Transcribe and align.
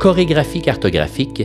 chorégraphie 0.00 0.62
cartographique 0.62 1.42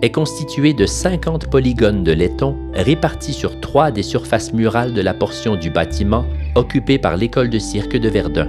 est 0.00 0.10
constituée 0.10 0.72
de 0.72 0.86
50 0.86 1.50
polygones 1.50 2.04
de 2.04 2.12
laiton 2.12 2.56
répartis 2.72 3.34
sur 3.34 3.60
trois 3.60 3.90
des 3.90 4.02
surfaces 4.02 4.54
murales 4.54 4.94
de 4.94 5.02
la 5.02 5.12
portion 5.12 5.56
du 5.56 5.68
bâtiment 5.68 6.24
occupée 6.54 6.96
par 6.96 7.18
l'école 7.18 7.50
de 7.50 7.58
cirque 7.58 7.98
de 7.98 8.08
Verdun. 8.08 8.48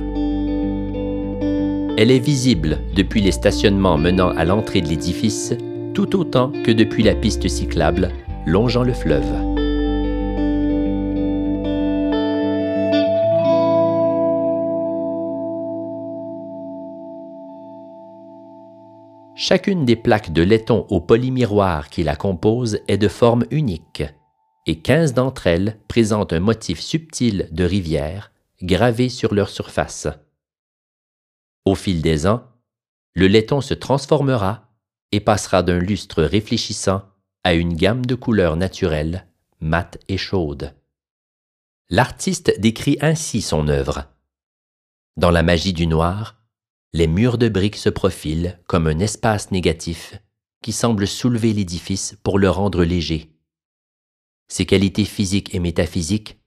Elle 1.98 2.10
est 2.10 2.20
visible 2.20 2.80
depuis 2.96 3.20
les 3.20 3.34
stationnements 3.34 3.98
menant 3.98 4.30
à 4.30 4.46
l'entrée 4.46 4.80
de 4.80 4.88
l'édifice, 4.88 5.54
tout 5.94 6.18
autant 6.18 6.54
que 6.64 6.72
depuis 6.72 7.04
la 7.04 7.14
piste 7.14 7.50
cyclable 7.50 8.12
longeant 8.46 8.84
le 8.84 8.94
fleuve. 8.94 9.49
Chacune 19.42 19.86
des 19.86 19.96
plaques 19.96 20.34
de 20.34 20.42
laiton 20.42 20.86
au 20.90 21.00
polymiroir 21.00 21.88
qui 21.90 22.04
la 22.04 22.18
composent 22.18 22.82
est 22.90 22.98
de 22.98 23.08
forme 23.08 23.46
unique, 23.52 24.04
et 24.66 24.82
15 24.82 25.14
d'entre 25.14 25.48
elles 25.48 25.80
présentent 25.88 26.34
un 26.34 26.42
motif 26.42 26.82
subtil 26.82 27.48
de 27.54 27.64
rivière 27.64 28.34
gravé 28.62 29.08
sur 29.08 29.34
leur 29.34 29.48
surface. 29.48 30.10
Au 31.64 31.76
fil 31.76 32.02
des 32.02 32.28
ans, 32.28 32.44
le 33.16 33.28
laiton 33.28 33.62
se 33.62 33.74
transformera 33.74 34.74
et 35.14 35.22
passera 35.22 35.64
d'un 35.64 35.80
lustre 35.80 36.22
réfléchissant 36.22 37.04
à 37.46 37.54
une 37.54 37.76
gamme 37.76 38.06
de 38.06 38.16
couleurs 38.16 38.58
naturelles, 38.58 39.26
mates 39.62 40.00
et 40.10 40.18
chaudes. 40.18 40.76
L'artiste 41.90 42.60
décrit 42.60 42.98
ainsi 43.00 43.42
son 43.42 43.70
œuvre. 43.70 44.04
Dans 45.16 45.32
la 45.32 45.44
magie 45.44 45.72
du 45.72 45.88
noir, 45.88 46.39
les 46.94 47.08
murs 47.08 47.38
de 47.38 47.50
briques 47.50 47.76
se 47.76 47.90
profilent 47.90 48.60
comme 48.68 48.88
un 48.88 49.00
espace 49.00 49.52
négatif 49.52 50.20
qui 50.64 50.72
semble 50.72 51.08
soulever 51.08 51.54
l'édifice 51.54 52.18
pour 52.24 52.40
le 52.40 52.50
rendre 52.50 52.84
léger. 52.84 53.32
Ces 54.48 54.66
qualités 54.66 55.06
physiques 55.06 55.54
et 55.54 55.60
métaphysiques 55.60 56.40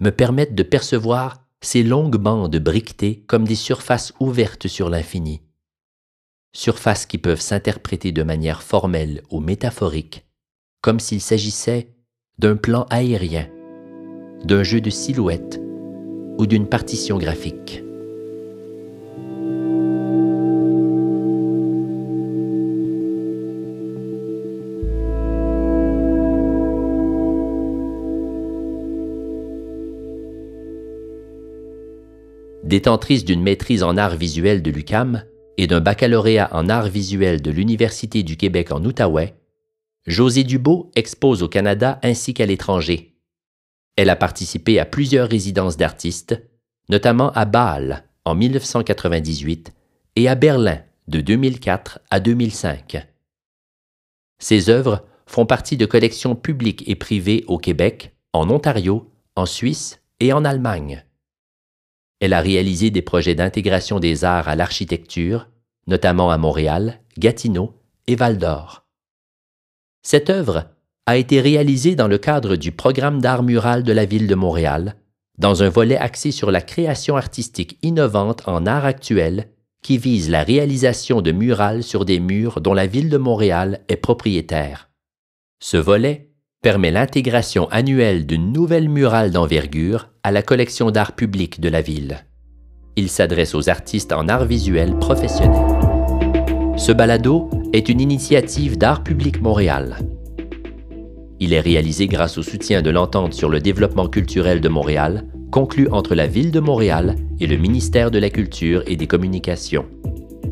me 0.00 0.10
permettent 0.10 0.54
de 0.54 0.62
percevoir 0.62 1.44
ces 1.60 1.82
longues 1.82 2.16
bandes 2.16 2.56
briquetées 2.56 3.24
comme 3.26 3.44
des 3.44 3.56
surfaces 3.56 4.14
ouvertes 4.20 4.68
sur 4.68 4.88
l'infini. 4.88 5.42
Surfaces 6.54 7.04
qui 7.04 7.18
peuvent 7.18 7.40
s'interpréter 7.40 8.12
de 8.12 8.22
manière 8.22 8.62
formelle 8.62 9.22
ou 9.30 9.40
métaphorique, 9.40 10.24
comme 10.80 11.00
s'il 11.00 11.20
s'agissait 11.20 11.94
d'un 12.38 12.56
plan 12.56 12.86
aérien, 12.90 13.48
d'un 14.44 14.62
jeu 14.62 14.80
de 14.80 14.90
silhouettes 14.90 15.60
ou 16.38 16.46
d'une 16.46 16.68
partition 16.68 17.18
graphique. 17.18 17.82
Détentrice 32.64 33.24
d'une 33.24 33.42
maîtrise 33.42 33.82
en 33.82 33.96
arts 33.96 34.16
visuels 34.16 34.62
de 34.62 34.70
l'UCAM 34.70 35.24
et 35.56 35.66
d'un 35.66 35.80
baccalauréat 35.80 36.48
en 36.52 36.68
arts 36.68 36.88
visuels 36.88 37.40
de 37.40 37.50
l'Université 37.50 38.22
du 38.22 38.36
Québec 38.36 38.72
en 38.72 38.84
Outaouais, 38.84 39.34
José 40.06 40.44
Dubo 40.44 40.90
expose 40.94 41.42
au 41.42 41.48
Canada 41.48 41.98
ainsi 42.02 42.34
qu'à 42.34 42.46
l'étranger. 42.46 43.14
Elle 43.96 44.10
a 44.10 44.16
participé 44.16 44.78
à 44.78 44.86
plusieurs 44.86 45.28
résidences 45.28 45.76
d'artistes, 45.76 46.40
notamment 46.88 47.30
à 47.32 47.44
Bâle 47.44 48.04
en 48.24 48.34
1998 48.34 49.72
et 50.16 50.28
à 50.28 50.34
Berlin 50.34 50.80
de 51.08 51.20
2004 51.20 52.00
à 52.10 52.20
2005. 52.20 53.06
Ses 54.38 54.68
œuvres 54.68 55.04
font 55.26 55.46
partie 55.46 55.76
de 55.76 55.86
collections 55.86 56.34
publiques 56.34 56.84
et 56.86 56.94
privées 56.94 57.44
au 57.48 57.58
Québec, 57.58 58.16
en 58.32 58.50
Ontario, 58.50 59.10
en 59.36 59.46
Suisse 59.46 60.00
et 60.20 60.32
en 60.32 60.44
Allemagne. 60.44 61.04
Elle 62.20 62.32
a 62.32 62.40
réalisé 62.40 62.90
des 62.90 63.02
projets 63.02 63.34
d'intégration 63.34 64.00
des 64.00 64.24
arts 64.24 64.48
à 64.48 64.56
l'architecture, 64.56 65.48
notamment 65.86 66.30
à 66.30 66.38
Montréal, 66.38 67.00
Gatineau 67.16 67.74
et 68.06 68.16
Val-d'Or. 68.16 68.86
Cette 70.02 70.30
œuvre 70.30 70.70
a 71.06 71.16
été 71.16 71.40
réalisée 71.40 71.94
dans 71.94 72.08
le 72.08 72.18
cadre 72.18 72.56
du 72.56 72.72
programme 72.72 73.20
d'art 73.20 73.42
mural 73.42 73.82
de 73.82 73.92
la 73.92 74.04
ville 74.04 74.26
de 74.26 74.34
Montréal, 74.34 74.96
dans 75.38 75.62
un 75.62 75.68
volet 75.68 75.96
axé 75.96 76.32
sur 76.32 76.50
la 76.50 76.60
création 76.60 77.16
artistique 77.16 77.78
innovante 77.82 78.42
en 78.46 78.66
art 78.66 78.84
actuel 78.84 79.48
qui 79.82 79.96
vise 79.96 80.28
la 80.28 80.42
réalisation 80.42 81.22
de 81.22 81.32
murales 81.32 81.82
sur 81.82 82.04
des 82.04 82.18
murs 82.18 82.60
dont 82.60 82.74
la 82.74 82.86
ville 82.86 83.08
de 83.08 83.16
Montréal 83.16 83.80
est 83.88 83.96
propriétaire. 83.96 84.90
Ce 85.60 85.76
volet 85.76 86.27
permet 86.60 86.90
l'intégration 86.90 87.68
annuelle 87.70 88.26
d'une 88.26 88.52
nouvelle 88.52 88.88
murale 88.88 89.30
d'envergure 89.30 90.08
à 90.24 90.32
la 90.32 90.42
collection 90.42 90.90
d'art 90.90 91.12
public 91.12 91.60
de 91.60 91.68
la 91.68 91.80
ville. 91.80 92.26
Il 92.96 93.08
s'adresse 93.08 93.54
aux 93.54 93.68
artistes 93.68 94.12
en 94.12 94.28
art 94.28 94.44
visuel 94.44 94.98
professionnels. 94.98 95.78
Ce 96.76 96.90
balado 96.90 97.48
est 97.72 97.88
une 97.88 98.00
initiative 98.00 98.76
d'Art 98.76 99.04
public 99.04 99.40
Montréal. 99.40 99.98
Il 101.38 101.52
est 101.52 101.60
réalisé 101.60 102.08
grâce 102.08 102.38
au 102.38 102.42
soutien 102.42 102.82
de 102.82 102.90
l'entente 102.90 103.34
sur 103.34 103.48
le 103.48 103.60
développement 103.60 104.08
culturel 104.08 104.60
de 104.60 104.68
Montréal, 104.68 105.24
conclue 105.52 105.88
entre 105.92 106.16
la 106.16 106.26
Ville 106.26 106.50
de 106.50 106.60
Montréal 106.60 107.14
et 107.38 107.46
le 107.46 107.56
ministère 107.56 108.10
de 108.10 108.18
la 108.18 108.30
Culture 108.30 108.82
et 108.88 108.96
des 108.96 109.06
Communications. 109.06 109.86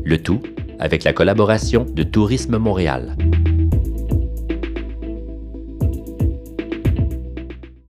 Le 0.05 0.17
tout 0.23 0.41
avec 0.79 1.03
la 1.03 1.11
collaboration 1.11 1.85
de 1.91 2.03
Tourisme 2.03 2.57
Montréal. 2.57 3.17